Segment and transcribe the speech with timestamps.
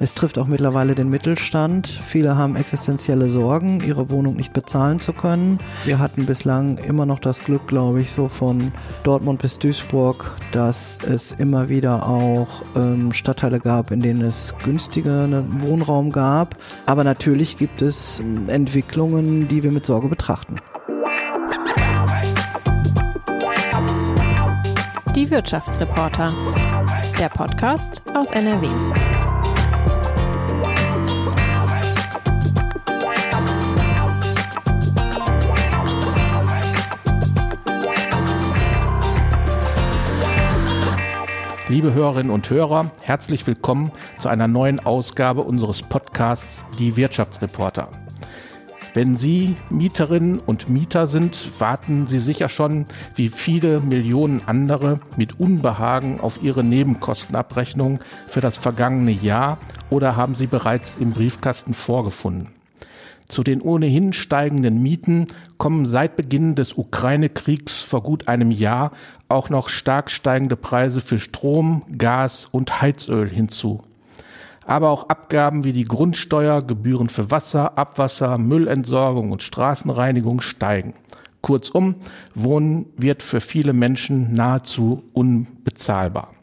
[0.00, 1.88] Es trifft auch mittlerweile den Mittelstand.
[1.88, 5.58] Viele haben existenzielle Sorgen, ihre Wohnung nicht bezahlen zu können.
[5.84, 8.70] Wir hatten bislang immer noch das Glück, glaube ich, so von
[9.02, 15.62] Dortmund bis Duisburg, dass es immer wieder auch ähm, Stadtteile gab, in denen es günstigeren
[15.62, 16.56] Wohnraum gab.
[16.86, 20.60] Aber natürlich gibt es ähm, Entwicklungen, die wir mit Sorge betrachten.
[25.16, 26.32] Die Wirtschaftsreporter.
[27.18, 28.68] Der Podcast aus NRW.
[41.70, 47.88] Liebe Hörerinnen und Hörer, herzlich willkommen zu einer neuen Ausgabe unseres Podcasts Die Wirtschaftsreporter.
[48.94, 52.86] Wenn Sie Mieterinnen und Mieter sind, warten Sie sicher schon,
[53.16, 59.58] wie viele Millionen andere, mit Unbehagen auf Ihre Nebenkostenabrechnung für das vergangene Jahr
[59.90, 62.57] oder haben Sie bereits im Briefkasten vorgefunden.
[63.28, 65.26] Zu den ohnehin steigenden Mieten
[65.58, 68.92] kommen seit Beginn des Ukraine-Kriegs vor gut einem Jahr
[69.28, 73.84] auch noch stark steigende Preise für Strom, Gas und Heizöl hinzu.
[74.64, 80.94] Aber auch Abgaben wie die Grundsteuer, Gebühren für Wasser, Abwasser, Müllentsorgung und Straßenreinigung steigen.
[81.42, 81.96] Kurzum,
[82.34, 86.34] Wohnen wird für viele Menschen nahezu unbezahlbar.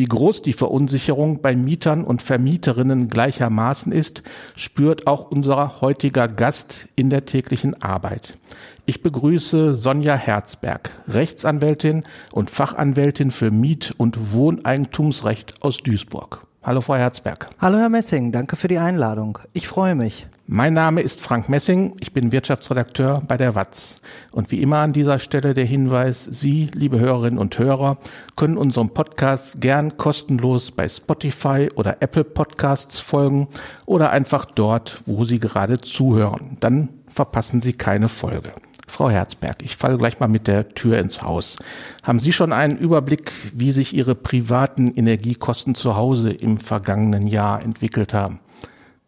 [0.00, 4.22] Wie groß die Verunsicherung bei Mietern und Vermieterinnen gleichermaßen ist,
[4.56, 8.38] spürt auch unser heutiger Gast in der täglichen Arbeit.
[8.86, 16.46] Ich begrüße Sonja Herzberg, Rechtsanwältin und Fachanwältin für Miet- und Wohneigentumsrecht aus Duisburg.
[16.62, 17.50] Hallo, Frau Herzberg.
[17.58, 18.32] Hallo, Herr Messing.
[18.32, 19.38] Danke für die Einladung.
[19.52, 20.26] Ich freue mich.
[20.52, 21.94] Mein Name ist Frank Messing.
[22.00, 24.02] Ich bin Wirtschaftsredakteur bei der WAZ.
[24.32, 27.98] Und wie immer an dieser Stelle der Hinweis, Sie, liebe Hörerinnen und Hörer,
[28.34, 33.46] können unserem Podcast gern kostenlos bei Spotify oder Apple Podcasts folgen
[33.86, 36.56] oder einfach dort, wo Sie gerade zuhören.
[36.58, 38.50] Dann verpassen Sie keine Folge.
[38.88, 41.58] Frau Herzberg, ich falle gleich mal mit der Tür ins Haus.
[42.02, 47.62] Haben Sie schon einen Überblick, wie sich Ihre privaten Energiekosten zu Hause im vergangenen Jahr
[47.62, 48.40] entwickelt haben?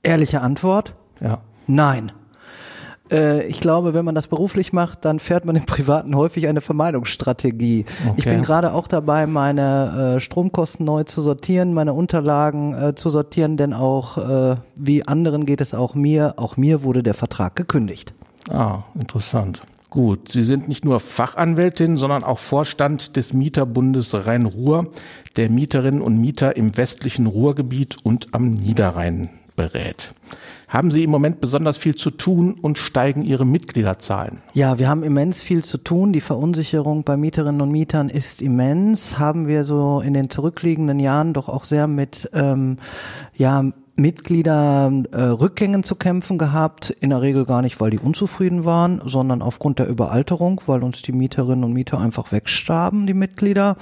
[0.05, 0.95] Ehrliche Antwort?
[1.23, 1.39] Ja.
[1.67, 2.13] Nein.
[3.13, 6.61] Äh, ich glaube, wenn man das beruflich macht, dann fährt man im Privaten häufig eine
[6.61, 7.85] Vermeidungsstrategie.
[8.09, 8.15] Okay.
[8.17, 13.11] Ich bin gerade auch dabei, meine äh, Stromkosten neu zu sortieren, meine Unterlagen äh, zu
[13.11, 16.35] sortieren, denn auch äh, wie anderen geht es auch mir.
[16.39, 18.15] Auch mir wurde der Vertrag gekündigt.
[18.51, 19.63] Ah, interessant.
[19.91, 24.89] Gut, Sie sind nicht nur Fachanwältin, sondern auch Vorstand des Mieterbundes Rhein-Ruhr,
[25.37, 30.15] der Mieterinnen und Mieter im westlichen Ruhrgebiet und am Niederrhein berät.
[30.73, 34.39] Haben Sie im Moment besonders viel zu tun und steigen Ihre Mitgliederzahlen?
[34.55, 36.15] Ja, wir haben immens viel zu tun.
[36.15, 39.19] Die Verunsicherung bei Mieterinnen und Mietern ist immens.
[39.19, 42.79] Haben wir so in den zurückliegenden Jahren doch auch sehr mit ähm,
[43.37, 46.89] ja, Mitgliederrückgängen äh, zu kämpfen gehabt.
[47.01, 51.03] In der Regel gar nicht, weil die unzufrieden waren, sondern aufgrund der Überalterung, weil uns
[51.03, 53.77] die Mieterinnen und Mieter einfach wegstarben, die Mitglieder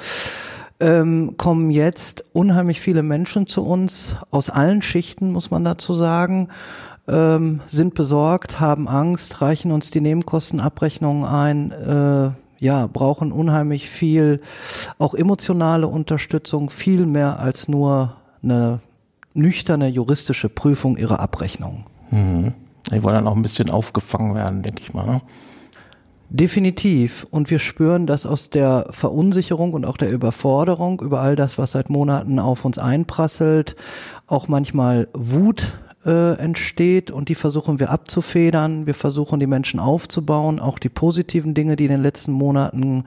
[0.81, 6.49] ähm, kommen jetzt unheimlich viele Menschen zu uns aus allen Schichten, muss man dazu sagen,
[7.09, 12.31] ähm, sind besorgt, haben Angst, reichen uns die Nebenkostenabrechnungen ein, äh,
[12.65, 14.41] ja, brauchen unheimlich viel,
[14.99, 18.81] auch emotionale Unterstützung, viel mehr als nur eine
[19.35, 21.85] nüchterne juristische Prüfung ihrer Abrechnung.
[22.11, 22.53] Mhm.
[22.91, 25.07] Die wollen dann auch ein bisschen aufgefangen werden, denke ich mal.
[25.07, 25.23] Ne?
[26.31, 27.27] Definitiv.
[27.31, 31.73] Und wir spüren, dass aus der Verunsicherung und auch der Überforderung über all das, was
[31.73, 33.75] seit Monaten auf uns einprasselt,
[34.29, 35.75] auch manchmal Wut
[36.07, 38.87] äh, entsteht und die versuchen wir abzufedern.
[38.87, 43.05] Wir versuchen die Menschen aufzubauen, auch die positiven Dinge, die in den letzten Monaten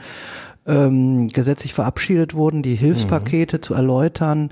[0.68, 3.62] ähm, gesetzlich verabschiedet wurden, die Hilfspakete mhm.
[3.62, 4.50] zu erläutern.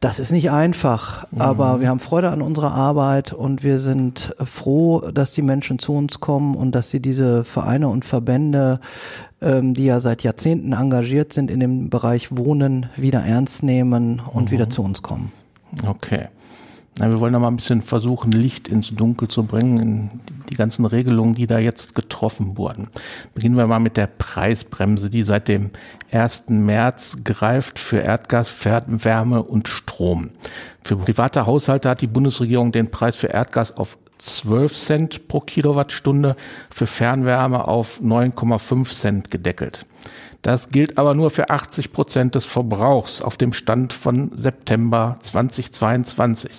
[0.00, 1.40] Das ist nicht einfach, mhm.
[1.40, 5.94] aber wir haben Freude an unserer Arbeit und wir sind froh, dass die Menschen zu
[5.94, 8.80] uns kommen und dass sie diese Vereine und Verbände,
[9.40, 14.46] ähm, die ja seit Jahrzehnten engagiert sind in dem Bereich Wohnen, wieder ernst nehmen und
[14.46, 14.50] mhm.
[14.50, 15.32] wieder zu uns kommen.
[15.86, 16.28] Okay.
[16.98, 20.54] Na, wir wollen da mal ein bisschen versuchen, Licht ins Dunkel zu bringen, in die
[20.54, 22.88] ganzen Regelungen, die da jetzt getroffen wurden.
[23.34, 25.72] Beginnen wir mal mit der Preisbremse, die seit dem
[26.10, 26.44] 1.
[26.48, 30.30] März greift für Erdgas, Fernwärme und Strom.
[30.82, 36.34] Für private Haushalte hat die Bundesregierung den Preis für Erdgas auf 12 Cent pro Kilowattstunde,
[36.70, 39.84] für Fernwärme auf 9,5 Cent gedeckelt.
[40.46, 46.52] Das gilt aber nur für 80 Prozent des Verbrauchs auf dem Stand von September 2022.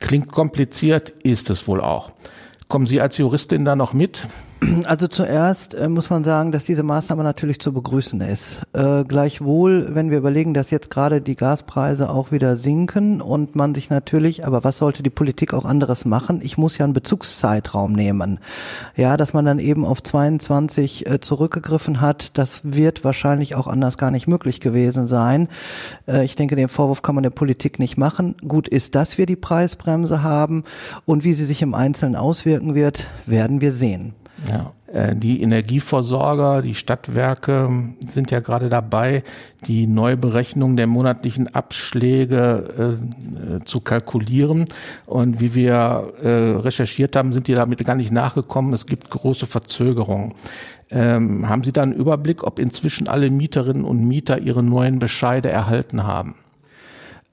[0.00, 2.10] Klingt kompliziert, ist es wohl auch.
[2.68, 4.28] Kommen Sie als Juristin da noch mit?
[4.86, 8.60] Also zuerst äh, muss man sagen, dass diese Maßnahme natürlich zu begrüßen ist.
[8.72, 13.74] Äh, gleichwohl, wenn wir überlegen, dass jetzt gerade die Gaspreise auch wieder sinken und man
[13.74, 16.40] sich natürlich, aber was sollte die Politik auch anderes machen?
[16.42, 18.38] Ich muss ja einen Bezugszeitraum nehmen.
[18.96, 23.98] Ja, dass man dann eben auf 22 äh, zurückgegriffen hat, das wird wahrscheinlich auch anders
[23.98, 25.48] gar nicht möglich gewesen sein.
[26.06, 28.36] Äh, ich denke, den Vorwurf kann man der Politik nicht machen.
[28.46, 30.64] Gut ist, dass wir die Preisbremse haben
[31.04, 34.14] und wie sie sich im Einzelnen auswirken wird, werden wir sehen.
[34.50, 34.72] Ja.
[34.92, 37.70] Äh, die Energieversorger, die Stadtwerke
[38.08, 39.22] sind ja gerade dabei,
[39.66, 42.98] die Neuberechnung der monatlichen Abschläge
[43.60, 44.66] äh, zu kalkulieren.
[45.06, 48.72] Und wie wir äh, recherchiert haben, sind die damit gar nicht nachgekommen.
[48.74, 50.34] Es gibt große Verzögerungen.
[50.90, 55.48] Ähm, haben Sie da einen Überblick, ob inzwischen alle Mieterinnen und Mieter ihre neuen Bescheide
[55.48, 56.34] erhalten haben?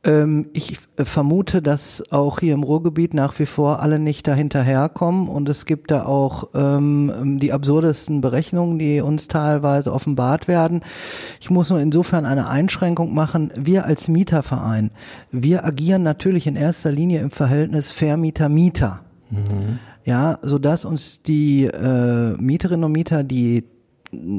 [0.06, 5.50] Ähm, ich vermute, dass auch hier im Ruhrgebiet nach wie vor alle nicht dahinterherkommen und
[5.50, 10.82] es gibt da auch ähm, die absurdesten Berechnungen, die uns teilweise offenbart werden.
[11.42, 13.52] Ich muss nur insofern eine Einschränkung machen.
[13.56, 14.92] Wir als Mieterverein,
[15.32, 19.02] wir agieren natürlich in erster Linie im Verhältnis Vermieter-Mieter.
[19.30, 19.80] Mhm.
[20.06, 23.66] Ja, so dass uns die äh, Mieterinnen und Mieter die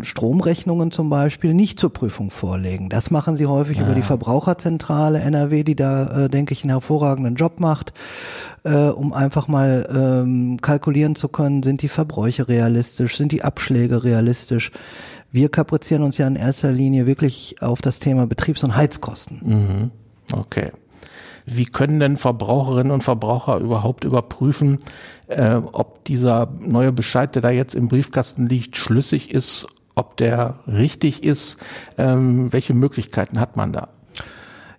[0.02, 2.88] Stromrechnungen zum Beispiel nicht zur Prüfung vorlegen.
[2.88, 3.84] Das machen sie häufig ja.
[3.84, 7.92] über die Verbraucherzentrale NRW, die da, äh, denke ich, einen hervorragenden Job macht,
[8.64, 14.02] äh, um einfach mal ähm, kalkulieren zu können, sind die Verbräuche realistisch, sind die Abschläge
[14.02, 14.72] realistisch.
[15.30, 19.40] Wir kaprizieren uns ja in erster Linie wirklich auf das Thema Betriebs- und Heizkosten.
[19.42, 19.90] Mhm.
[20.36, 20.72] Okay.
[21.56, 24.78] Wie können denn Verbraucherinnen und Verbraucher überhaupt überprüfen,
[25.28, 30.60] äh, ob dieser neue Bescheid, der da jetzt im Briefkasten liegt, schlüssig ist, ob der
[30.66, 31.58] richtig ist?
[31.98, 33.88] Ähm, welche Möglichkeiten hat man da?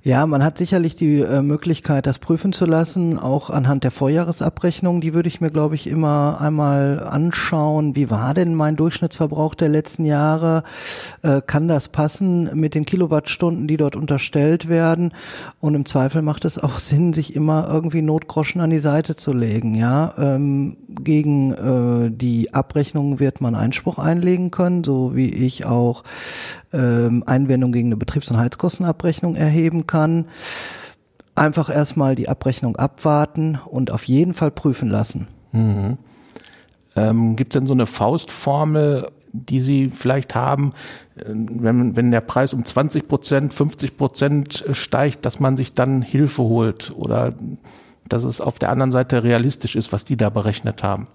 [0.04, 5.00] Ja, man hat sicherlich die äh, Möglichkeit, das prüfen zu lassen, auch anhand der Vorjahresabrechnung.
[5.00, 7.96] Die würde ich mir, glaube ich, immer einmal anschauen.
[7.96, 10.64] Wie war denn mein Durchschnittsverbrauch der letzten Jahre?
[11.22, 15.14] Äh, kann das passen mit den Kilowattstunden, die dort unterstellt werden?
[15.60, 19.34] Und im Zweifel macht es auch Sinn, sich immer irgendwie Notgroschen an die Seite zu
[19.34, 19.76] legen.
[19.76, 26.04] Ja, ähm, gegen äh, die Abrechnung wird man Einspruch einlegen können, so wie ich auch
[26.74, 30.26] ähm, Einwendung gegen eine Betriebs- und Heizkostenabrechnung erheben kann.
[31.36, 35.28] Einfach erstmal die Abrechnung abwarten und auf jeden Fall prüfen lassen.
[35.52, 35.98] Mhm.
[36.96, 40.72] Ähm, Gibt es denn so eine Faustformel, die Sie vielleicht haben,
[41.16, 46.02] äh, wenn, wenn der Preis um 20 Prozent, 50 Prozent steigt, dass man sich dann
[46.02, 47.34] Hilfe holt oder
[48.08, 51.08] dass es auf der anderen Seite realistisch ist, was die da berechnet haben?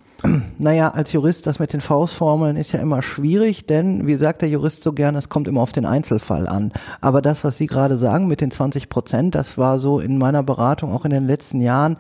[0.59, 4.49] Naja, als Jurist, das mit den Faustformeln ist ja immer schwierig, denn wie sagt der
[4.49, 6.73] Jurist so gerne, es kommt immer auf den Einzelfall an.
[7.01, 10.43] Aber das, was Sie gerade sagen mit den 20 Prozent, das war so in meiner
[10.43, 11.97] Beratung auch in den letzten Jahren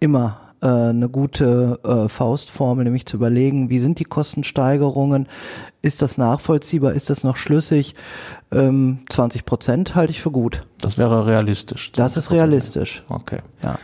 [0.00, 5.26] immer äh, eine gute äh, Faustformel, nämlich zu überlegen, wie sind die Kostensteigerungen,
[5.82, 7.94] ist das nachvollziehbar, ist das noch schlüssig?
[8.52, 10.64] Ähm, 20 Prozent halte ich für gut.
[10.80, 11.90] Das wäre realistisch.
[11.92, 13.02] Das ist realistisch.
[13.08, 13.40] Okay.
[13.62, 13.78] Ja.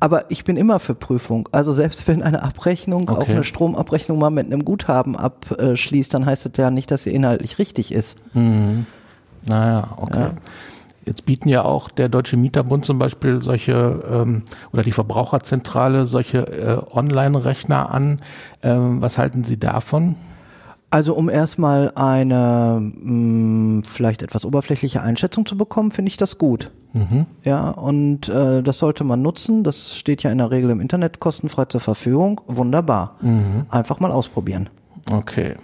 [0.00, 1.48] Aber ich bin immer für Prüfung.
[1.52, 3.20] Also selbst wenn eine Abrechnung, okay.
[3.20, 7.14] auch eine Stromabrechnung mal mit einem Guthaben abschließt, dann heißt das ja nicht, dass sie
[7.14, 8.16] inhaltlich richtig ist.
[8.34, 8.86] Mhm.
[9.46, 10.20] Naja, okay.
[10.20, 10.32] Ja.
[11.04, 14.42] Jetzt bieten ja auch der Deutsche Mieterbund zum Beispiel solche ähm,
[14.72, 18.20] oder die Verbraucherzentrale solche äh, Online-Rechner an.
[18.62, 20.16] Ähm, was halten Sie davon?
[20.90, 26.38] Also um erstmal eine mh, hm, vielleicht etwas oberflächliche Einschätzung zu bekommen, finde ich das
[26.38, 26.70] gut.
[26.92, 27.26] Mhm.
[27.44, 29.64] Ja, und äh, das sollte man nutzen.
[29.64, 32.40] Das steht ja in der Regel im Internet kostenfrei zur Verfügung.
[32.46, 33.16] Wunderbar.
[33.20, 33.66] Mhm.
[33.70, 34.68] Einfach mal ausprobieren.
[35.10, 35.54] Okay.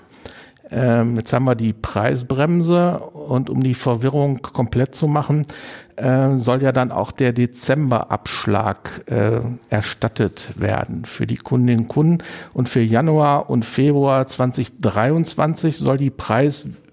[0.71, 5.47] Ähm, jetzt haben wir die Preisbremse und um die Verwirrung komplett zu machen,
[5.95, 12.18] äh, soll ja dann auch der Dezemberabschlag äh, erstattet werden für die Kundinnen und Kunden.
[12.52, 16.11] Und für Januar und Februar 2023 soll die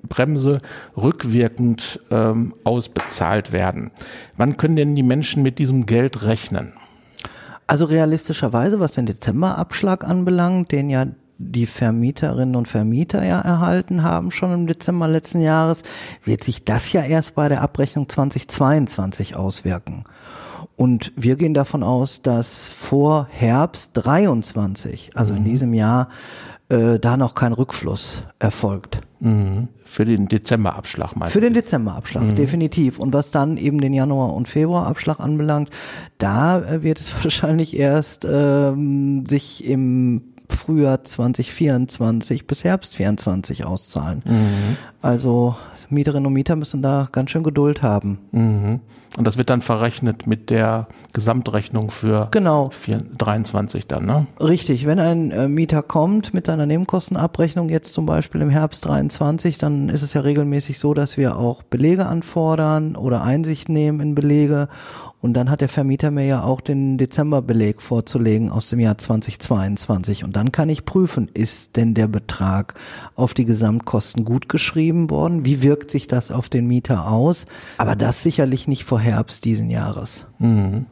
[0.08, 0.60] Preisbremse
[0.96, 3.92] rückwirkend ähm, ausbezahlt werden.
[4.38, 6.74] Wann können denn die Menschen mit diesem Geld rechnen?
[7.68, 11.06] Also realistischerweise, was den Dezemberabschlag anbelangt, den ja
[11.38, 15.84] die Vermieterinnen und Vermieter ja erhalten haben, schon im Dezember letzten Jahres,
[16.24, 20.04] wird sich das ja erst bei der Abrechnung 2022 auswirken.
[20.76, 25.40] Und wir gehen davon aus, dass vor Herbst 23, also mhm.
[25.40, 26.10] in diesem Jahr,
[26.70, 29.02] äh, da noch kein Rückfluss erfolgt.
[29.20, 29.68] Mhm.
[29.84, 32.36] Für den Dezemberabschlag meinst Für den Dezemberabschlag, mhm.
[32.36, 33.00] definitiv.
[33.00, 35.70] Und was dann eben den Januar- und Februarabschlag anbelangt,
[36.18, 44.22] da äh, wird es wahrscheinlich erst ähm, sich im Frühjahr 2024 bis Herbst 24 auszahlen.
[44.26, 44.78] Mhm.
[45.02, 45.56] Also
[45.90, 48.20] Mieterinnen und Mieter müssen da ganz schön Geduld haben.
[48.32, 48.80] Mhm.
[49.18, 52.70] Und das wird dann verrechnet mit der Gesamtrechnung für Genau.
[53.18, 54.28] 23 dann, ne?
[54.42, 59.90] Richtig, wenn ein Mieter kommt mit seiner Nebenkostenabrechnung, jetzt zum Beispiel im Herbst 23, dann
[59.90, 64.68] ist es ja regelmäßig so, dass wir auch Belege anfordern oder Einsicht nehmen in Belege.
[65.24, 70.26] Und dann hat der Vermieter mir ja auch den Dezemberbeleg vorzulegen aus dem Jahr 2022.
[70.26, 72.74] Und dann kann ich prüfen, ist denn der Betrag
[73.16, 75.46] auf die Gesamtkosten gut geschrieben worden?
[75.46, 77.46] Wie wirkt sich das auf den Mieter aus?
[77.78, 80.26] Aber das sicherlich nicht vor Herbst diesen Jahres.
[80.40, 80.88] Mhm.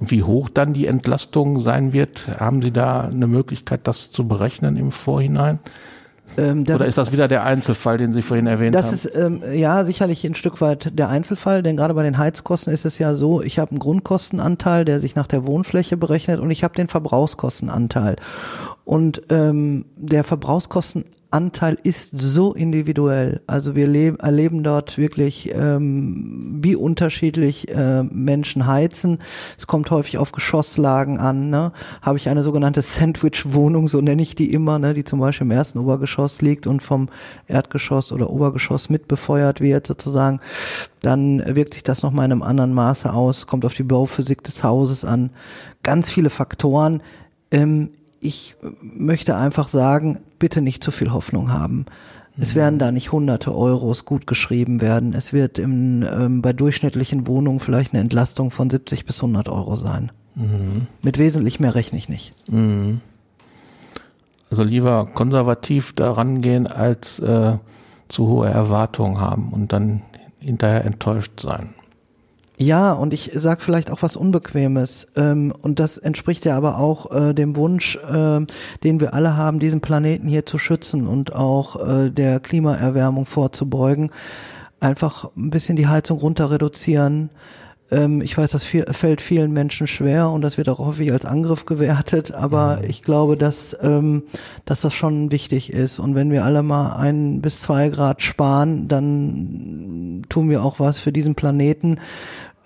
[0.00, 4.76] Wie hoch dann die Entlastung sein wird, haben Sie da eine Möglichkeit, das zu berechnen
[4.76, 5.60] im Vorhinein?
[6.36, 8.94] Ähm, der- Oder ist das wieder der Einzelfall, den Sie vorhin erwähnt Das haben?
[8.94, 12.84] ist ähm, ja sicherlich ein Stück weit der Einzelfall, denn gerade bei den Heizkosten ist
[12.84, 16.64] es ja so, ich habe einen Grundkostenanteil, der sich nach der Wohnfläche berechnet und ich
[16.64, 18.16] habe den Verbrauchskostenanteil.
[18.84, 21.17] Und ähm, der Verbrauchskostenanteil
[21.82, 23.42] ist so individuell.
[23.46, 29.18] Also wir leb, erleben dort wirklich, ähm, wie unterschiedlich äh, Menschen heizen.
[29.58, 31.50] Es kommt häufig auf Geschosslagen an.
[31.50, 31.72] Ne?
[32.00, 34.94] Habe ich eine sogenannte Sandwich-Wohnung, so nenne ich die immer, ne?
[34.94, 37.08] die zum Beispiel im ersten Obergeschoss liegt und vom
[37.46, 40.40] Erdgeschoss oder Obergeschoss mit befeuert wird sozusagen,
[41.02, 44.64] dann wirkt sich das nochmal in einem anderen Maße aus, kommt auf die Bauphysik des
[44.64, 45.30] Hauses an.
[45.82, 47.02] Ganz viele Faktoren.
[47.50, 47.90] Ähm,
[48.20, 51.86] ich möchte einfach sagen, bitte nicht zu viel Hoffnung haben.
[52.40, 55.12] Es werden da nicht hunderte Euros gut geschrieben werden.
[55.12, 59.74] Es wird im, ähm, bei durchschnittlichen Wohnungen vielleicht eine Entlastung von 70 bis 100 Euro
[59.74, 60.12] sein.
[61.02, 62.32] Mit wesentlich mehr rechne ich nicht.
[64.50, 67.58] Also lieber konservativ daran gehen, als äh,
[68.08, 70.02] zu hohe Erwartungen haben und dann
[70.38, 71.70] hinterher enttäuscht sein.
[72.60, 75.06] Ja, und ich sag vielleicht auch was Unbequemes.
[75.14, 78.40] Ähm, und das entspricht ja aber auch äh, dem Wunsch, äh,
[78.82, 84.10] den wir alle haben, diesen Planeten hier zu schützen und auch äh, der Klimaerwärmung vorzubeugen.
[84.80, 87.30] Einfach ein bisschen die Heizung runter reduzieren.
[87.90, 91.24] Ähm, ich weiß, das viel, fällt vielen Menschen schwer und das wird auch häufig als
[91.24, 94.24] Angriff gewertet, aber ich glaube, dass, ähm,
[94.64, 95.98] dass das schon wichtig ist.
[95.98, 100.98] Und wenn wir alle mal ein bis zwei Grad sparen, dann tun wir auch was
[100.98, 101.98] für diesen Planeten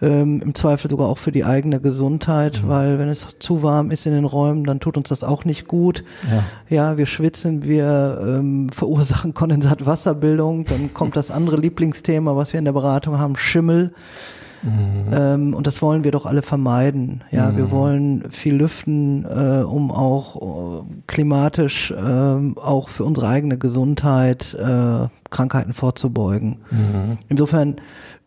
[0.03, 4.05] ähm, im Zweifel sogar auch für die eigene Gesundheit, weil wenn es zu warm ist
[4.05, 6.03] in den Räumen, dann tut uns das auch nicht gut.
[6.29, 6.43] Ja.
[6.69, 12.65] Ja, wir schwitzen, wir ähm, verursachen Kondensatwasserbildung, dann kommt das andere Lieblingsthema, was wir in
[12.65, 13.95] der Beratung haben, Schimmel.
[14.65, 17.23] Ähm, und das wollen wir doch alle vermeiden.
[17.31, 23.59] Ja, wir wollen viel lüften, äh, um auch äh, klimatisch ähm, auch für unsere eigene
[23.59, 26.59] Gesundheit äh, Krankheiten vorzubeugen.
[27.29, 27.77] Insofern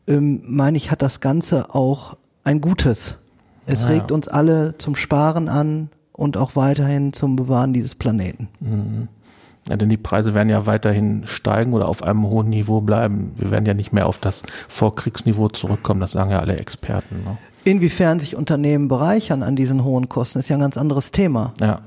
[0.07, 3.15] ähm, meine ich, hat das Ganze auch ein Gutes.
[3.65, 3.87] Es Ja.
[3.89, 8.47] regt uns alle zum Sparen an und auch weiterhin zum Bewahren dieses Planeten.
[9.69, 13.31] Ja, denn die Preise werden ja weiterhin steigen oder auf einem hohen Niveau bleiben.
[13.37, 17.23] Wir werden ja nicht mehr auf das Vorkriegsniveau zurückkommen, das sagen ja alle Experten.
[17.23, 17.37] Ne?
[17.63, 21.53] Inwiefern sich Unternehmen bereichern an diesen hohen Kosten, ist ja ein ganz anderes Thema.
[21.59, 21.79] Ja.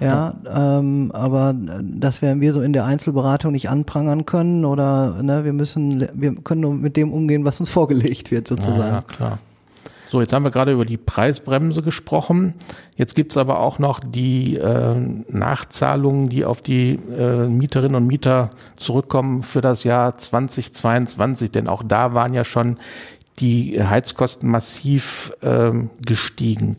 [0.00, 5.22] Ja, ähm, aber äh, das werden wir so in der Einzelberatung nicht anprangern können oder
[5.22, 8.94] ne, wir müssen, wir können nur mit dem umgehen, was uns vorgelegt wird Ja, sozusagen.
[8.94, 9.38] ja, klar.
[10.14, 12.54] So, jetzt haben wir gerade über die Preisbremse gesprochen.
[12.94, 14.94] Jetzt gibt's aber auch noch die äh,
[15.26, 21.50] Nachzahlungen, die auf die äh, Mieterinnen und Mieter zurückkommen für das Jahr 2022.
[21.50, 22.78] Denn auch da waren ja schon
[23.40, 26.76] die Heizkosten massiv ähm, gestiegen.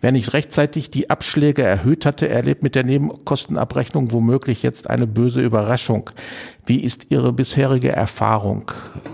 [0.00, 5.40] Wer nicht rechtzeitig die Abschläge erhöht hatte, erlebt mit der Nebenkostenabrechnung womöglich jetzt eine böse
[5.40, 6.10] Überraschung.
[6.64, 8.70] Wie ist Ihre bisherige Erfahrung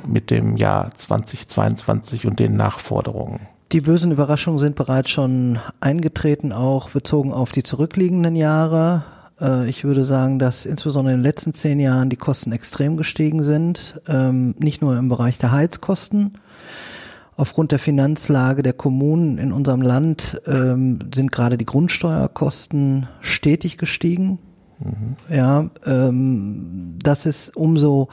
[0.07, 3.41] mit dem Jahr 2022 und den Nachforderungen?
[3.73, 9.05] Die bösen Überraschungen sind bereits schon eingetreten, auch bezogen auf die zurückliegenden Jahre.
[9.41, 13.43] Äh, Ich würde sagen, dass insbesondere in den letzten zehn Jahren die Kosten extrem gestiegen
[13.43, 16.35] sind, ähm, nicht nur im Bereich der Heizkosten.
[17.35, 24.39] Aufgrund der Finanzlage der Kommunen in unserem Land ähm, sind gerade die Grundsteuerkosten stetig gestiegen.
[25.31, 28.09] Ja, ähm, das ist umso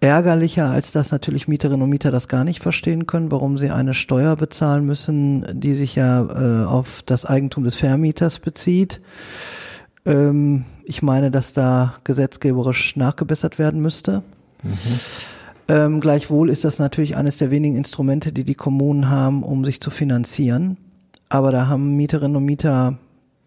[0.00, 3.94] ärgerlicher, als dass natürlich Mieterinnen und Mieter das gar nicht verstehen können, warum sie eine
[3.94, 9.00] Steuer bezahlen müssen, die sich ja äh, auf das Eigentum des Vermieters bezieht.
[10.04, 14.22] Ähm, ich meine, dass da gesetzgeberisch nachgebessert werden müsste.
[15.68, 19.80] Ähm, gleichwohl ist das natürlich eines der wenigen Instrumente, die die Kommunen haben, um sich
[19.80, 20.76] zu finanzieren.
[21.30, 22.98] Aber da haben Mieterinnen und Mieter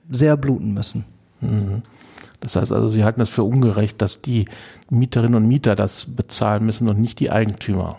[0.09, 1.05] sehr bluten müssen.
[2.39, 4.45] Das heißt also, Sie halten es für ungerecht, dass die
[4.89, 7.97] Mieterinnen und Mieter das bezahlen müssen und nicht die Eigentümer.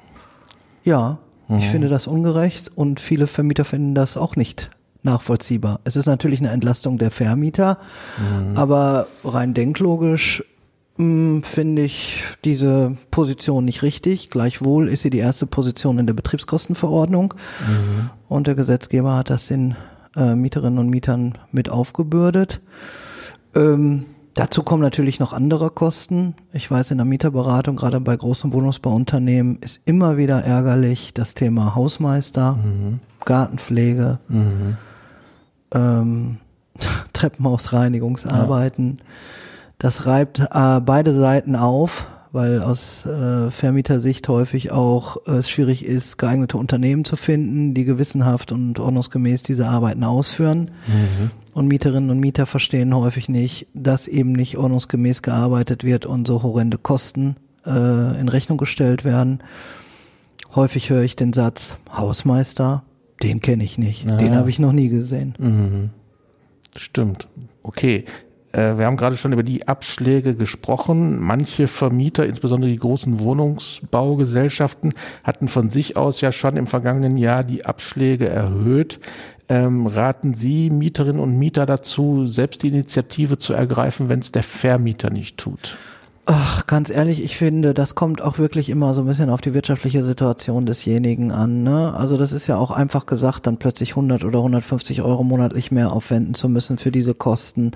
[0.84, 1.18] Ja,
[1.56, 4.70] ich finde das ungerecht und viele Vermieter finden das auch nicht
[5.02, 5.80] nachvollziehbar.
[5.84, 7.78] Es ist natürlich eine Entlastung der Vermieter,
[8.54, 10.44] aber rein denklogisch
[10.98, 14.28] mm, finde ich diese Position nicht richtig.
[14.28, 17.32] Gleichwohl ist sie die erste Position in der Betriebskostenverordnung.
[17.66, 18.10] Mhm.
[18.28, 19.74] Und der Gesetzgeber hat das den
[20.16, 22.60] äh, Mieterinnen und Mietern mit aufgebürdet.
[23.54, 24.04] Ähm,
[24.38, 26.34] dazu kommen natürlich noch andere Kosten.
[26.52, 31.74] Ich weiß, in der Mieterberatung, gerade bei großen Wohnungsbauunternehmen, ist immer wieder ärgerlich das Thema
[31.74, 33.00] Hausmeister, mhm.
[33.24, 34.76] Gartenpflege, mhm.
[35.74, 36.38] ähm,
[37.12, 38.98] Treppenhausreinigungsarbeiten.
[38.98, 39.04] Ja.
[39.78, 45.84] Das reibt äh, beide Seiten auf weil aus äh, Vermietersicht häufig auch äh, es schwierig
[45.84, 50.70] ist, geeignete Unternehmen zu finden, die gewissenhaft und ordnungsgemäß diese Arbeiten ausführen.
[50.86, 51.30] Mhm.
[51.54, 56.42] Und Mieterinnen und Mieter verstehen häufig nicht, dass eben nicht ordnungsgemäß gearbeitet wird und so
[56.42, 59.42] horrende Kosten äh, in Rechnung gestellt werden.
[60.54, 62.84] Häufig höre ich den Satz, Hausmeister,
[63.22, 64.16] den kenne ich nicht, ja.
[64.16, 65.34] den habe ich noch nie gesehen.
[65.38, 65.90] Mhm.
[66.76, 67.26] Stimmt.
[67.62, 68.04] Okay,
[68.52, 71.20] wir haben gerade schon über die Abschläge gesprochen.
[71.20, 77.44] Manche Vermieter, insbesondere die großen Wohnungsbaugesellschaften, hatten von sich aus ja schon im vergangenen Jahr
[77.44, 79.00] die Abschläge erhöht.
[79.50, 84.42] Ähm, raten Sie Mieterinnen und Mieter dazu, selbst die Initiative zu ergreifen, wenn es der
[84.42, 85.76] Vermieter nicht tut?
[86.30, 89.54] Ach, ganz ehrlich, ich finde, das kommt auch wirklich immer so ein bisschen auf die
[89.54, 91.62] wirtschaftliche Situation desjenigen an.
[91.62, 91.94] Ne?
[91.96, 95.90] Also das ist ja auch einfach gesagt, dann plötzlich 100 oder 150 Euro monatlich mehr
[95.90, 97.70] aufwenden zu müssen für diese Kosten.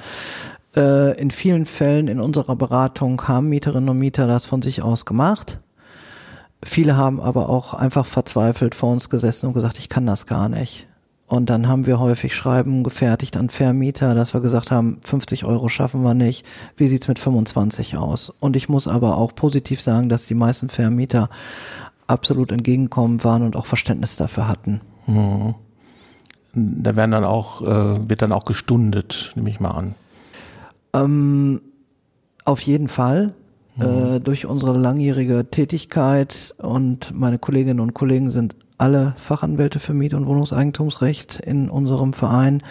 [0.75, 5.05] Äh, in vielen Fällen in unserer Beratung haben Mieterinnen und Mieter das von sich aus
[5.05, 5.59] gemacht.
[6.65, 10.49] Viele haben aber auch einfach verzweifelt vor uns gesessen und gesagt, ich kann das gar
[10.49, 10.87] nicht.
[11.27, 15.69] Und dann haben wir häufig Schreiben gefertigt an Vermieter, dass wir gesagt haben, 50 Euro
[15.69, 16.45] schaffen wir nicht.
[16.77, 18.29] Wie sieht's mit 25 aus?
[18.29, 21.31] Und ich muss aber auch positiv sagen, dass die meisten Vermieter
[22.07, 24.83] absolut entgegenkommen waren und auch Verständnis dafür hatten.
[25.07, 25.55] Hm.
[26.55, 29.95] Da werden dann auch, äh, wird dann auch gestundet, nehme ich mal an.
[30.95, 31.61] Ähm,
[32.45, 33.35] auf jeden Fall.
[33.77, 33.83] Mhm.
[33.83, 40.15] Äh, durch unsere langjährige Tätigkeit und meine Kolleginnen und Kollegen sind alle Fachanwälte für Miet-
[40.15, 42.63] und Wohnungseigentumsrecht in unserem Verein.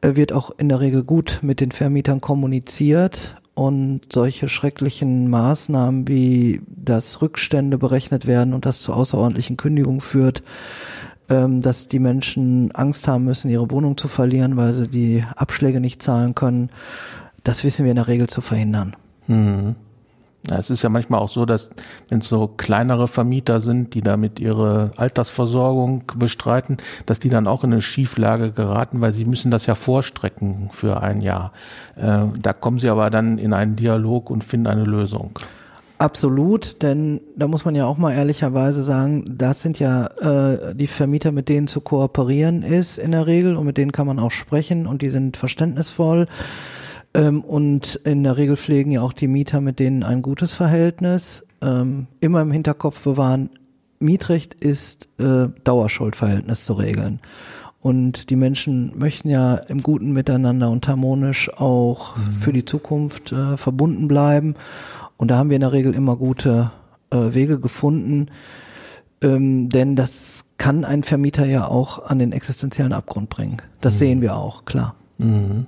[0.00, 6.08] Äh, wird auch in der Regel gut mit den Vermietern kommuniziert und solche schrecklichen Maßnahmen
[6.08, 10.42] wie dass Rückstände berechnet werden und das zu außerordentlichen Kündigungen führt,
[11.28, 15.80] ähm, dass die Menschen Angst haben müssen, ihre Wohnung zu verlieren, weil sie die Abschläge
[15.80, 16.70] nicht zahlen können
[17.44, 18.96] das wissen wir in der Regel zu verhindern.
[19.26, 19.76] Hm.
[20.50, 21.70] Ja, es ist ja manchmal auch so, dass
[22.08, 27.62] wenn es so kleinere Vermieter sind, die damit ihre Altersversorgung bestreiten, dass die dann auch
[27.62, 31.52] in eine Schieflage geraten, weil sie müssen das ja vorstrecken für ein Jahr.
[31.94, 35.38] Äh, da kommen sie aber dann in einen Dialog und finden eine Lösung.
[35.98, 40.88] Absolut, denn da muss man ja auch mal ehrlicherweise sagen, das sind ja äh, die
[40.88, 44.32] Vermieter, mit denen zu kooperieren ist in der Regel und mit denen kann man auch
[44.32, 46.26] sprechen und die sind verständnisvoll.
[47.14, 51.44] Ähm, und in der Regel pflegen ja auch die Mieter mit denen ein gutes Verhältnis.
[51.60, 53.50] Ähm, immer im Hinterkopf bewahren,
[54.00, 57.20] Mietrecht ist äh, Dauerschuldverhältnis zu regeln.
[57.80, 62.32] Und die Menschen möchten ja im guten Miteinander und harmonisch auch mhm.
[62.32, 64.54] für die Zukunft äh, verbunden bleiben.
[65.16, 66.70] Und da haben wir in der Regel immer gute
[67.10, 68.26] äh, Wege gefunden.
[69.20, 73.60] Ähm, denn das kann ein Vermieter ja auch an den existenziellen Abgrund bringen.
[73.80, 73.98] Das mhm.
[73.98, 74.94] sehen wir auch, klar.
[75.18, 75.66] Mhm.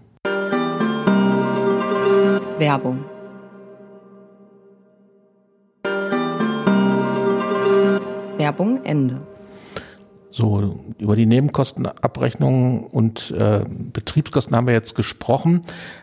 [2.58, 3.04] Werbung
[8.36, 9.33] Werbung Ende.
[10.36, 15.62] So, über die Nebenkostenabrechnung und äh, Betriebskosten haben wir jetzt gesprochen.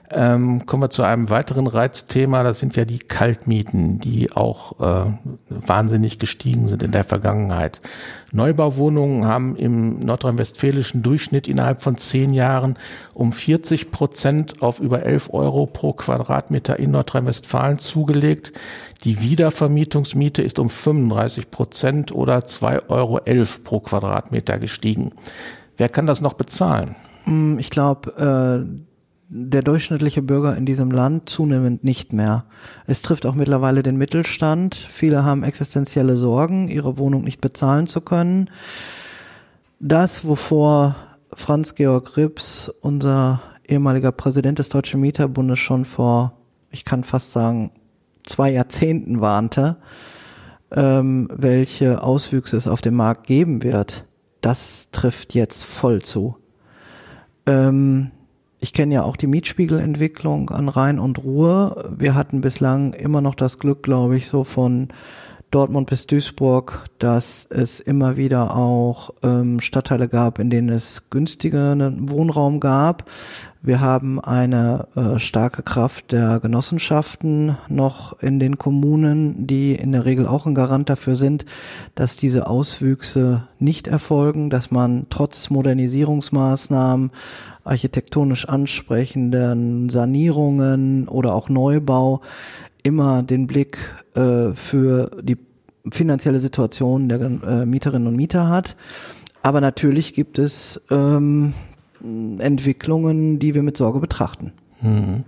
[0.09, 5.11] Ähm, kommen wir zu einem weiteren Reizthema, das sind ja die Kaltmieten, die auch äh,
[5.49, 7.81] wahnsinnig gestiegen sind in der Vergangenheit.
[8.31, 12.77] Neubauwohnungen haben im nordrhein-westfälischen Durchschnitt innerhalb von zehn Jahren
[13.13, 18.53] um 40 Prozent auf über 11 Euro pro Quadratmeter in Nordrhein-Westfalen zugelegt.
[19.03, 23.19] Die Wiedervermietungsmiete ist um 35 Prozent oder 2,11 Euro
[23.63, 25.13] pro Quadratmeter gestiegen.
[25.77, 26.95] Wer kann das noch bezahlen?
[27.23, 28.91] Hm, ich glaube, äh,
[29.33, 32.45] der durchschnittliche Bürger in diesem Land zunehmend nicht mehr.
[32.85, 34.75] Es trifft auch mittlerweile den Mittelstand.
[34.75, 38.49] Viele haben existenzielle Sorgen, ihre Wohnung nicht bezahlen zu können.
[39.79, 40.95] Das, wovor
[41.33, 46.33] Franz Georg Rips, unser ehemaliger Präsident des Deutschen Mieterbundes, schon vor,
[46.69, 47.71] ich kann fast sagen,
[48.23, 49.77] zwei Jahrzehnten warnte,
[50.71, 54.05] ähm, welche Auswüchse es auf dem Markt geben wird,
[54.41, 56.37] das trifft jetzt voll zu.
[57.45, 58.11] Ähm,
[58.59, 61.91] ich kenne ja auch die Mietspiegelentwicklung an Rhein und Ruhr.
[61.97, 64.89] Wir hatten bislang immer noch das Glück, glaube ich, so von
[65.51, 72.09] Dortmund bis Duisburg, dass es immer wieder auch ähm, Stadtteile gab, in denen es günstigeren
[72.09, 73.09] Wohnraum gab.
[73.61, 80.05] Wir haben eine äh, starke Kraft der Genossenschaften noch in den Kommunen, die in der
[80.05, 81.45] Regel auch ein Garant dafür sind,
[81.93, 87.11] dass diese Auswüchse nicht erfolgen, dass man trotz Modernisierungsmaßnahmen,
[87.63, 92.21] architektonisch ansprechenden Sanierungen oder auch Neubau
[92.83, 93.77] immer den Blick
[94.15, 95.37] äh, für die
[95.91, 98.75] finanzielle Situation der äh, Mieterinnen und Mieter hat.
[99.41, 101.53] Aber natürlich gibt es ähm,
[102.39, 104.53] Entwicklungen, die wir mit Sorge betrachten.
[104.81, 105.23] Mhm.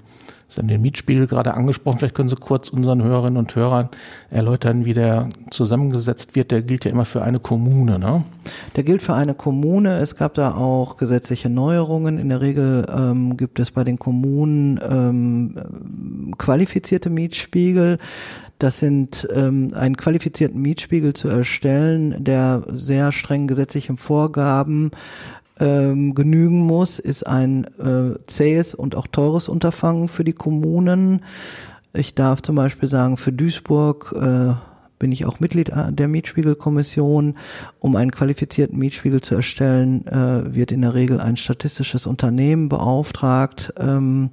[0.54, 1.98] Sie haben den Mietspiegel gerade angesprochen.
[1.98, 3.90] Vielleicht können Sie kurz unseren Hörerinnen und Hörern
[4.30, 6.52] erläutern, wie der zusammengesetzt wird.
[6.52, 8.24] Der gilt ja immer für eine Kommune, ne?
[8.76, 9.98] Der gilt für eine Kommune.
[9.98, 12.20] Es gab da auch gesetzliche Neuerungen.
[12.20, 17.98] In der Regel ähm, gibt es bei den Kommunen ähm, qualifizierte Mietspiegel.
[18.60, 24.92] Das sind ähm, einen qualifizierten Mietspiegel zu erstellen, der sehr streng gesetzlichen Vorgaben
[25.64, 31.22] ähm, genügen muss, ist ein äh, zähes und auch teures Unterfangen für die Kommunen.
[31.94, 34.54] Ich darf zum Beispiel sagen, für Duisburg äh,
[35.04, 37.34] bin ich auch Mitglied der Mietspiegelkommission.
[37.80, 43.74] Um einen qualifizierten Mietspiegel zu erstellen, äh, wird in der Regel ein statistisches Unternehmen beauftragt,
[43.78, 44.30] ähm,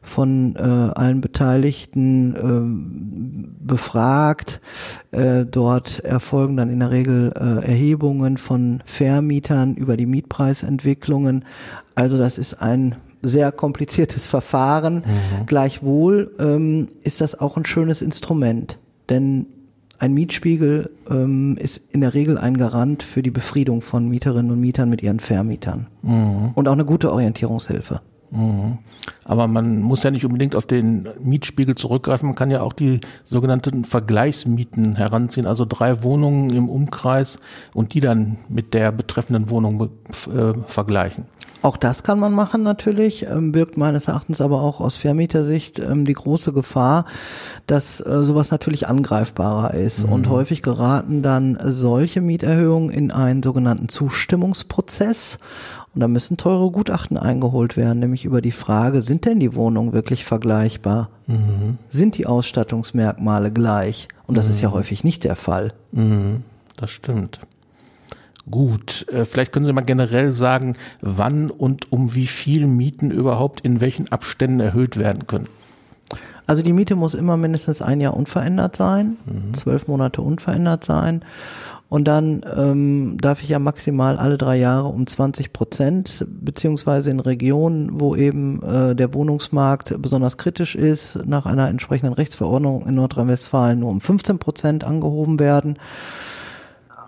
[0.00, 4.62] von äh, allen Beteiligten äh, befragt.
[5.10, 11.44] Äh, dort erfolgen dann in der Regel äh, Erhebungen von Vermietern über die Mietpreisentwicklungen.
[11.94, 14.94] Also das ist ein sehr kompliziertes Verfahren.
[14.94, 15.44] Mhm.
[15.44, 18.78] Gleichwohl ähm, ist das auch ein schönes Instrument,
[19.10, 19.48] denn
[19.98, 24.60] ein Mietspiegel ähm, ist in der Regel ein Garant für die Befriedung von Mieterinnen und
[24.60, 25.86] Mietern mit ihren Vermietern.
[26.02, 26.52] Mhm.
[26.54, 28.00] Und auch eine gute Orientierungshilfe.
[28.30, 28.78] Mhm.
[29.24, 33.00] Aber man muss ja nicht unbedingt auf den Mietspiegel zurückgreifen, man kann ja auch die
[33.24, 37.40] sogenannten Vergleichsmieten heranziehen, also drei Wohnungen im Umkreis
[37.74, 39.90] und die dann mit der betreffenden Wohnung
[40.32, 41.24] äh, vergleichen.
[41.66, 46.04] Auch das kann man machen natürlich, ähm, birgt meines Erachtens aber auch aus Vermietersicht ähm,
[46.04, 47.06] die große Gefahr,
[47.66, 50.06] dass äh, sowas natürlich angreifbarer ist.
[50.06, 50.12] Mhm.
[50.12, 55.40] Und häufig geraten dann solche Mieterhöhungen in einen sogenannten Zustimmungsprozess.
[55.96, 59.94] Und da müssen teure Gutachten eingeholt werden, nämlich über die Frage, sind denn die Wohnungen
[59.94, 61.08] wirklich vergleichbar?
[61.26, 61.78] Mhm.
[61.88, 64.06] Sind die Ausstattungsmerkmale gleich?
[64.26, 64.52] Und das mhm.
[64.52, 64.74] ist ja mhm.
[64.74, 65.72] häufig nicht der Fall.
[65.92, 66.42] Mhm.
[66.76, 67.40] Das stimmt.
[68.50, 73.62] Gut, äh, vielleicht können Sie mal generell sagen, wann und um wie viel Mieten überhaupt
[73.62, 75.48] in welchen Abständen erhöht werden können.
[76.46, 79.54] Also die Miete muss immer mindestens ein Jahr unverändert sein, mhm.
[79.54, 81.22] zwölf Monate unverändert sein.
[81.88, 87.20] Und dann ähm, darf ich ja maximal alle drei Jahre um 20 Prozent, beziehungsweise in
[87.20, 93.78] Regionen, wo eben äh, der Wohnungsmarkt besonders kritisch ist, nach einer entsprechenden Rechtsverordnung in Nordrhein-Westfalen
[93.78, 95.78] nur um 15 Prozent angehoben werden.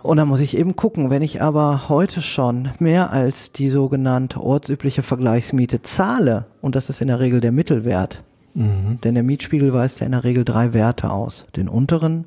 [0.02, 4.40] Und dann muss ich eben gucken, wenn ich aber heute schon mehr als die sogenannte
[4.40, 8.22] ortsübliche Vergleichsmiete zahle, und das ist in der Regel der Mittelwert,
[8.54, 9.00] mhm.
[9.02, 12.26] denn der Mietspiegel weist ja in der Regel drei Werte aus, den unteren,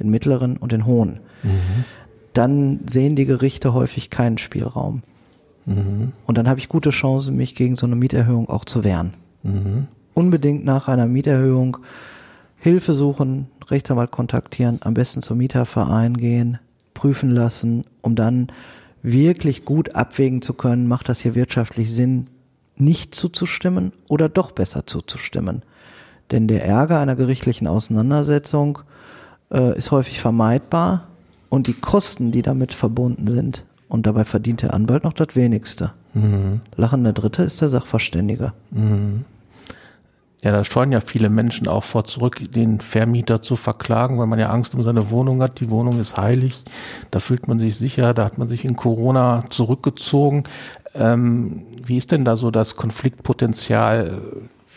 [0.00, 1.20] den mittleren und den hohen,
[2.32, 5.02] dann sehen die Gerichte häufig keinen Spielraum.
[5.66, 6.12] Mhm.
[6.26, 9.12] Und dann habe ich gute Chancen, mich gegen so eine Mieterhöhung auch zu wehren.
[9.42, 9.86] Mhm.
[10.14, 11.78] Unbedingt nach einer Mieterhöhung
[12.58, 16.58] Hilfe suchen, Rechtsanwalt kontaktieren, am besten zum Mieterverein gehen,
[16.94, 18.48] prüfen lassen, um dann
[19.02, 22.28] wirklich gut abwägen zu können, macht das hier wirtschaftlich Sinn,
[22.76, 25.62] nicht zuzustimmen oder doch besser zuzustimmen.
[26.30, 28.78] Denn der Ärger einer gerichtlichen Auseinandersetzung
[29.50, 31.08] äh, ist häufig vermeidbar
[31.52, 35.92] und die Kosten, die damit verbunden sind, und dabei verdient der Anwalt noch das wenigste.
[36.14, 36.62] Mhm.
[36.76, 38.54] Lachender Dritte ist der Sachverständige.
[38.70, 39.26] Mhm.
[40.42, 44.38] Ja, da scheuen ja viele Menschen auch vor zurück, den Vermieter zu verklagen, weil man
[44.38, 45.60] ja Angst um seine Wohnung hat.
[45.60, 46.64] Die Wohnung ist heilig,
[47.10, 50.44] da fühlt man sich sicher, da hat man sich in Corona zurückgezogen.
[50.94, 54.22] Ähm, wie ist denn da so das Konfliktpotenzial?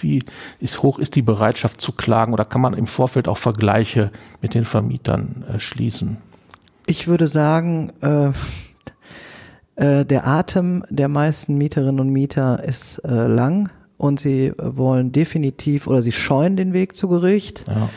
[0.01, 0.21] Wie
[0.59, 4.11] ist hoch ist die Bereitschaft zu klagen oder kann man im Vorfeld auch Vergleiche
[4.41, 6.17] mit den Vermietern äh, schließen?
[6.88, 8.32] Ich würde sagen, äh,
[9.76, 15.88] äh, der Atem der meisten Mieterinnen und Mieter ist äh, lang und sie wollen definitiv
[15.88, 17.65] oder sie scheuen den Weg zu Gericht.
[17.67, 17.89] Ja.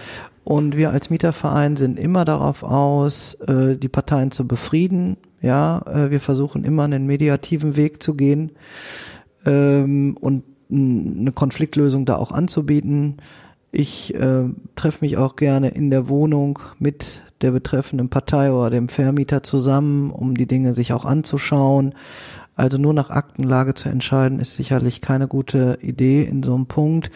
[0.45, 5.19] Und wir als Mieterverein sind immer darauf aus, äh, die Parteien zu befrieden.
[5.43, 8.53] Ja, äh, wir versuchen immer einen mediativen Weg zu gehen
[9.45, 13.19] ähm, und eine Konfliktlösung da auch anzubieten.
[13.71, 14.45] Ich äh,
[14.77, 20.11] treffe mich auch gerne in der Wohnung mit der betreffenden Partei oder dem Vermieter zusammen,
[20.11, 21.95] um die Dinge sich auch anzuschauen.
[22.57, 27.11] Also nur nach Aktenlage zu entscheiden, ist sicherlich keine gute Idee in so einem Punkt.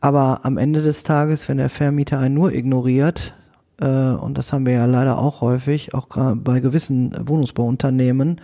[0.00, 3.34] Aber am Ende des Tages, wenn der Vermieter einen nur ignoriert
[3.80, 8.40] äh, und das haben wir ja leider auch häufig, auch bei gewissen Wohnungsbauunternehmen,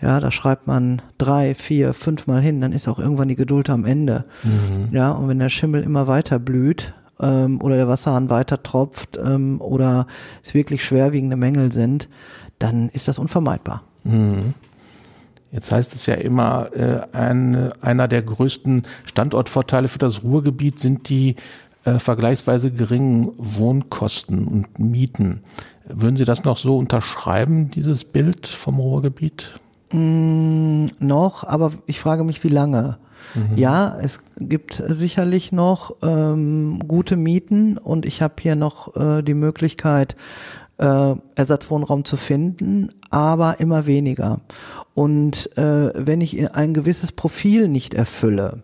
[0.00, 3.70] ja, da schreibt man drei, vier, fünf Mal hin, dann ist auch irgendwann die Geduld
[3.70, 4.24] am Ende.
[4.42, 4.88] Mhm.
[4.94, 9.60] Ja, und wenn der Schimmel immer weiter blüht, ähm, oder der Wasserhahn weiter tropft ähm,
[9.60, 10.06] oder
[10.42, 12.08] es wirklich schwerwiegende Mängel sind,
[12.58, 13.82] dann ist das unvermeidbar.
[14.04, 14.54] Mhm.
[15.50, 21.10] Jetzt heißt es ja immer, äh, ein, einer der größten Standortvorteile für das Ruhrgebiet sind
[21.10, 21.36] die
[21.84, 25.42] äh, vergleichsweise geringen Wohnkosten und Mieten.
[25.86, 29.52] Würden Sie das noch so unterschreiben, dieses Bild vom Ruhrgebiet?
[29.90, 32.98] Mm, noch, aber ich frage mich, wie lange.
[33.34, 33.56] Mhm.
[33.56, 39.34] Ja, es gibt sicherlich noch ähm, gute Mieten und ich habe hier noch äh, die
[39.34, 40.16] Möglichkeit,
[40.78, 44.40] äh, Ersatzwohnraum zu finden, aber immer weniger.
[44.94, 48.62] Und äh, wenn ich ein gewisses Profil nicht erfülle,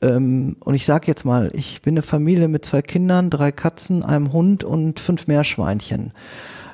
[0.00, 4.02] ähm, und ich sage jetzt mal, ich bin eine Familie mit zwei Kindern, drei Katzen,
[4.02, 6.12] einem Hund und fünf Meerschweinchen.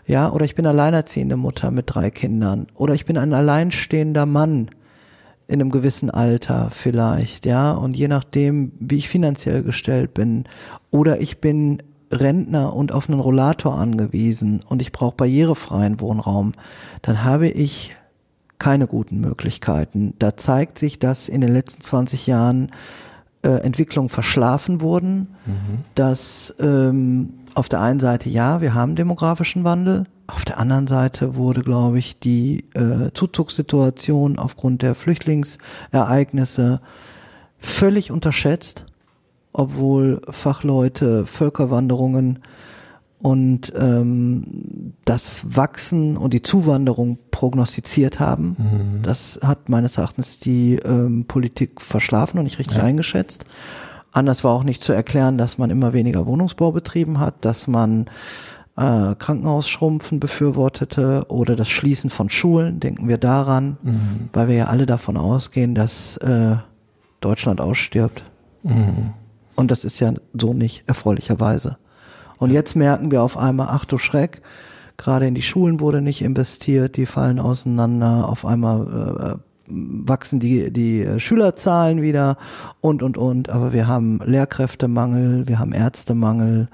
[0.06, 2.66] Ja, oder ich bin alleinerziehende Mutter mit drei Kindern.
[2.74, 4.68] Oder ich bin ein alleinstehender Mann
[5.46, 10.44] in einem gewissen Alter vielleicht, ja, und je nachdem, wie ich finanziell gestellt bin,
[10.90, 16.52] oder ich bin Rentner und auf einen Rollator angewiesen und ich brauche barrierefreien Wohnraum,
[17.02, 17.96] dann habe ich
[18.58, 20.14] keine guten Möglichkeiten.
[20.18, 22.70] Da zeigt sich, dass in den letzten 20 Jahren
[23.42, 25.84] äh, Entwicklungen verschlafen wurden, mhm.
[25.94, 31.36] dass ähm, auf der einen Seite ja, wir haben demografischen Wandel, auf der anderen Seite
[31.36, 36.80] wurde, glaube ich, die äh, Zuzugssituation aufgrund der Flüchtlingsereignisse
[37.58, 38.86] völlig unterschätzt,
[39.52, 42.40] obwohl Fachleute Völkerwanderungen
[43.18, 48.56] und ähm, das Wachsen und die Zuwanderung prognostiziert haben.
[48.58, 49.02] Mhm.
[49.02, 52.84] Das hat meines Erachtens die ähm, Politik verschlafen und nicht richtig ja.
[52.84, 53.46] eingeschätzt.
[54.12, 58.10] Anders war auch nicht zu erklären, dass man immer weniger Wohnungsbau betrieben hat, dass man
[58.76, 64.30] äh, Krankenhausschrumpfen befürwortete oder das Schließen von Schulen, denken wir daran, mhm.
[64.32, 66.56] weil wir ja alle davon ausgehen, dass äh,
[67.20, 68.22] Deutschland ausstirbt.
[68.62, 69.14] Mhm.
[69.54, 71.78] Und das ist ja so nicht, erfreulicherweise.
[72.38, 74.42] Und jetzt merken wir auf einmal, ach du Schreck,
[74.96, 80.72] gerade in die Schulen wurde nicht investiert, die fallen auseinander, auf einmal äh, wachsen die,
[80.72, 82.36] die Schülerzahlen wieder
[82.80, 83.48] und, und, und.
[83.48, 86.68] Aber wir haben Lehrkräftemangel, wir haben Ärztemangel.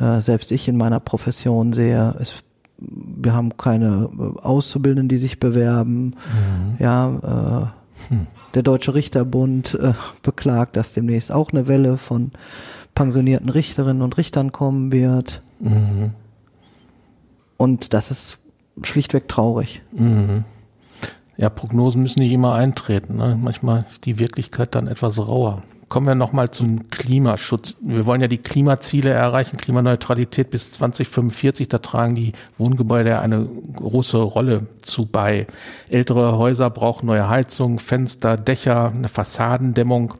[0.00, 2.42] Äh, selbst ich in meiner Profession sehe, es,
[2.78, 4.08] wir haben keine
[4.42, 6.16] Auszubildenden, die sich bewerben.
[6.16, 6.76] Mhm.
[6.78, 7.72] Ja,
[8.08, 8.26] äh, hm.
[8.54, 12.32] der Deutsche Richterbund äh, beklagt, dass demnächst auch eine Welle von
[12.94, 15.42] pensionierten Richterinnen und Richtern kommen wird.
[15.58, 16.12] Mhm.
[17.58, 18.38] Und das ist
[18.82, 19.82] schlichtweg traurig.
[19.92, 20.44] Mhm.
[21.40, 23.16] Ja, Prognosen müssen nicht immer eintreten.
[23.16, 23.38] Ne?
[23.40, 25.62] Manchmal ist die Wirklichkeit dann etwas rauer.
[25.88, 27.78] Kommen wir nochmal zum Klimaschutz.
[27.80, 31.66] Wir wollen ja die Klimaziele erreichen, Klimaneutralität bis 2045.
[31.68, 35.46] Da tragen die Wohngebäude eine große Rolle zu bei.
[35.88, 40.12] Ältere Häuser brauchen neue Heizung, Fenster, Dächer, eine Fassadendämmung.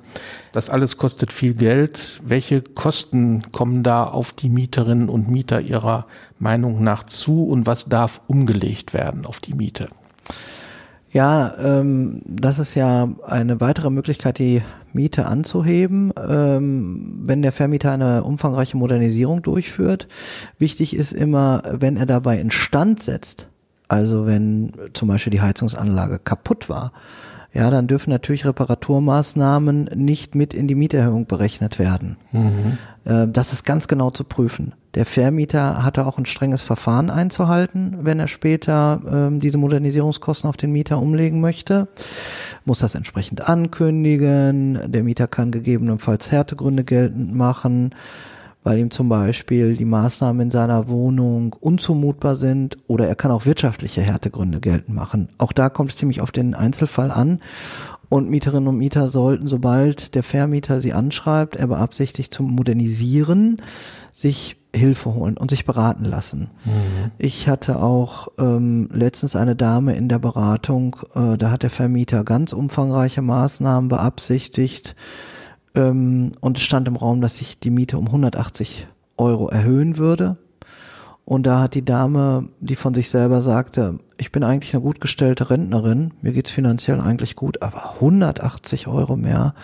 [0.52, 2.22] Das alles kostet viel Geld.
[2.24, 6.06] Welche Kosten kommen da auf die Mieterinnen und Mieter Ihrer
[6.38, 9.88] Meinung nach zu und was darf umgelegt werden auf die Miete?
[11.12, 17.92] Ja, ähm, das ist ja eine weitere Möglichkeit, die Miete anzuheben, ähm, wenn der Vermieter
[17.92, 20.06] eine umfangreiche Modernisierung durchführt.
[20.58, 23.48] Wichtig ist immer, wenn er dabei instand setzt,
[23.88, 26.92] also wenn zum Beispiel die Heizungsanlage kaputt war,
[27.52, 32.16] ja, dann dürfen natürlich Reparaturmaßnahmen nicht mit in die Mieterhöhung berechnet werden.
[32.30, 32.78] Mhm.
[33.04, 34.74] Äh, das ist ganz genau zu prüfen.
[34.94, 40.56] Der Vermieter hatte auch ein strenges Verfahren einzuhalten, wenn er später ähm, diese Modernisierungskosten auf
[40.56, 41.88] den Mieter umlegen möchte.
[42.64, 44.80] Muss das entsprechend ankündigen.
[44.86, 47.94] Der Mieter kann gegebenenfalls Härtegründe geltend machen
[48.62, 53.46] weil ihm zum Beispiel die Maßnahmen in seiner Wohnung unzumutbar sind oder er kann auch
[53.46, 55.28] wirtschaftliche Härtegründe geltend machen.
[55.38, 57.40] Auch da kommt es ziemlich auf den Einzelfall an.
[58.08, 63.62] Und Mieterinnen und Mieter sollten, sobald der Vermieter sie anschreibt, er beabsichtigt zu modernisieren,
[64.12, 66.50] sich Hilfe holen und sich beraten lassen.
[66.64, 67.10] Mhm.
[67.18, 72.24] Ich hatte auch ähm, letztens eine Dame in der Beratung, äh, da hat der Vermieter
[72.24, 74.96] ganz umfangreiche Maßnahmen beabsichtigt,
[75.74, 80.36] ähm, und es stand im Raum, dass ich die Miete um 180 Euro erhöhen würde.
[81.24, 85.00] Und da hat die Dame, die von sich selber sagte, ich bin eigentlich eine gut
[85.00, 89.54] gestellte Rentnerin, mir geht's finanziell eigentlich gut, aber 180 Euro mehr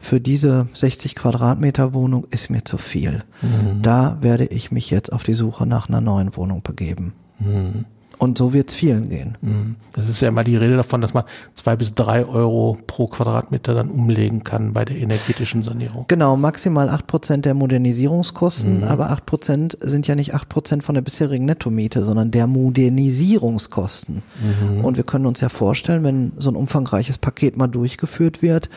[0.00, 3.24] für diese 60 Quadratmeter Wohnung ist mir zu viel.
[3.42, 3.82] Mhm.
[3.82, 7.12] Da werde ich mich jetzt auf die Suche nach einer neuen Wohnung begeben.
[7.38, 7.84] Mhm.
[8.22, 9.36] Und so wird es vielen gehen.
[9.40, 9.74] Mhm.
[9.94, 13.74] Das ist ja immer die Rede davon, dass man zwei bis drei Euro pro Quadratmeter
[13.74, 16.04] dann umlegen kann bei der energetischen Sanierung.
[16.06, 18.84] Genau, maximal acht Prozent der Modernisierungskosten, mhm.
[18.84, 24.22] aber acht Prozent sind ja nicht acht Prozent von der bisherigen Nettomiete, sondern der Modernisierungskosten.
[24.40, 24.84] Mhm.
[24.84, 28.70] Und wir können uns ja vorstellen, wenn so ein umfangreiches Paket mal durchgeführt wird,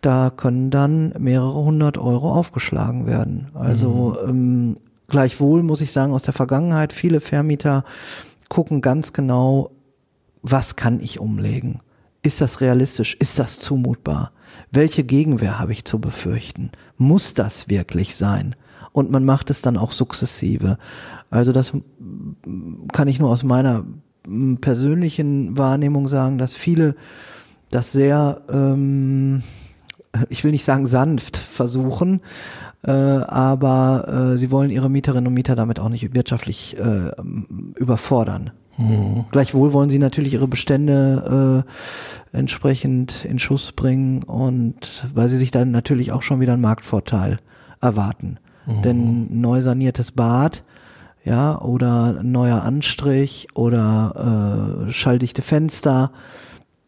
[0.00, 3.48] da können dann mehrere hundert Euro aufgeschlagen werden.
[3.52, 4.30] Also mhm.
[4.30, 7.84] ähm, gleichwohl muss ich sagen, aus der Vergangenheit, viele Vermieter
[8.48, 9.70] gucken ganz genau,
[10.42, 11.80] was kann ich umlegen?
[12.22, 13.14] Ist das realistisch?
[13.14, 14.32] Ist das zumutbar?
[14.70, 16.70] Welche Gegenwehr habe ich zu befürchten?
[16.96, 18.56] Muss das wirklich sein?
[18.92, 20.78] Und man macht es dann auch sukzessive.
[21.30, 21.72] Also das
[22.92, 23.84] kann ich nur aus meiner
[24.60, 26.96] persönlichen Wahrnehmung sagen, dass viele
[27.70, 29.42] das sehr, ähm,
[30.28, 32.20] ich will nicht sagen sanft versuchen,
[32.86, 37.10] äh, aber äh, sie wollen ihre Mieterinnen und Mieter damit auch nicht wirtschaftlich äh,
[37.74, 38.52] überfordern.
[38.78, 39.24] Mhm.
[39.30, 41.64] Gleichwohl wollen sie natürlich ihre Bestände
[42.32, 46.62] äh, entsprechend in Schuss bringen und weil sie sich dann natürlich auch schon wieder einen
[46.62, 47.38] Marktvorteil
[47.80, 48.38] erwarten.
[48.66, 48.82] Mhm.
[48.82, 50.62] Denn neu saniertes Bad,
[51.24, 56.12] ja, oder neuer Anstrich oder äh, schalldichte Fenster,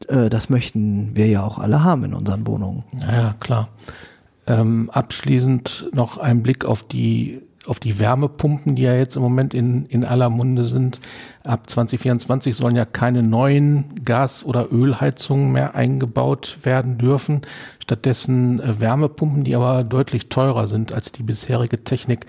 [0.06, 2.84] äh, das möchten wir ja auch alle haben in unseren Wohnungen.
[3.00, 3.68] Ja, klar.
[4.48, 9.52] Ähm, abschließend noch ein Blick auf die auf die Wärmepumpen, die ja jetzt im Moment
[9.52, 11.00] in, in aller Munde sind.
[11.44, 17.42] Ab 2024 sollen ja keine neuen Gas- oder Ölheizungen mehr eingebaut werden dürfen.
[17.78, 22.24] Stattdessen äh, Wärmepumpen, die aber deutlich teurer sind als die bisherige Technik.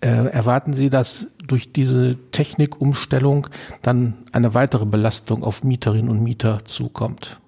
[0.00, 3.46] Äh, erwarten Sie, dass durch diese Technikumstellung
[3.82, 7.38] dann eine weitere Belastung auf Mieterinnen und Mieter zukommt?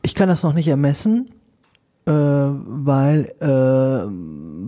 [0.00, 1.28] Ich kann das noch nicht ermessen
[2.06, 4.06] äh, weil äh,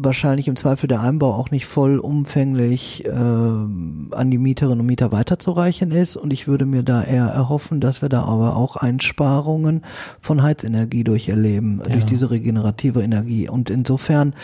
[0.05, 5.93] wahrscheinlich im Zweifel der Einbau auch nicht vollumfänglich äh, an die Mieterinnen und Mieter weiterzureichen
[5.93, 6.17] ist.
[6.17, 9.83] Und ich würde mir da eher erhoffen, dass wir da aber auch Einsparungen
[10.21, 11.93] von Heizenergie durcherleben, ja.
[11.93, 13.49] durch diese regenerative Energie.
[13.49, 14.35] Und insofern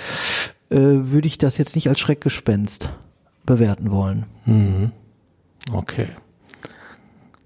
[0.70, 2.90] äh, würde ich das jetzt nicht als Schreckgespenst
[3.44, 4.26] bewerten wollen.
[4.46, 4.92] Mhm.
[5.72, 6.08] Okay.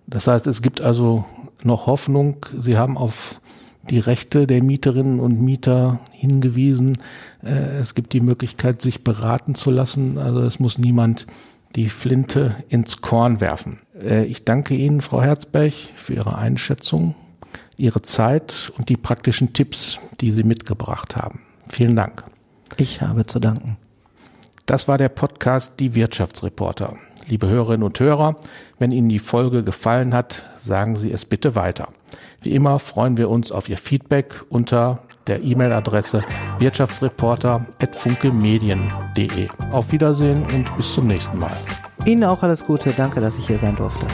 [0.07, 1.25] Das heißt, es gibt also
[1.63, 2.47] noch Hoffnung.
[2.57, 3.41] Sie haben auf
[3.91, 6.99] die Rechte der Mieterinnen und Mieter hingewiesen.
[7.43, 10.19] Äh, es gibt die Möglichkeit, sich beraten zu lassen.
[10.19, 11.27] Also es muss niemand
[11.77, 13.79] die Flinte ins Korn werfen.
[14.01, 17.15] Äh, ich danke Ihnen, Frau Herzberg, für Ihre Einschätzung,
[17.77, 21.41] Ihre Zeit und die praktischen Tipps, die Sie mitgebracht haben.
[21.69, 22.25] Vielen Dank.
[22.77, 23.77] Ich habe zu danken.
[24.69, 26.93] Das war der Podcast Die Wirtschaftsreporter.
[27.27, 28.37] Liebe Hörerinnen und Hörer,
[28.79, 31.89] wenn Ihnen die Folge gefallen hat, sagen Sie es bitte weiter.
[32.43, 36.23] Wie immer freuen wir uns auf Ihr Feedback unter der E-Mail-Adresse
[36.59, 39.49] wirtschaftsreporter.funkemedien.de.
[39.73, 41.57] Auf Wiedersehen und bis zum nächsten Mal.
[42.05, 42.93] Ihnen auch alles Gute.
[42.95, 44.07] Danke, dass ich hier sein durfte.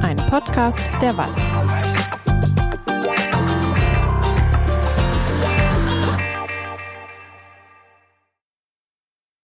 [0.00, 1.52] Ein Podcast der Walz.